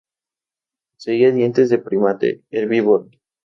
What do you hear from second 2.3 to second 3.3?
herbívoro.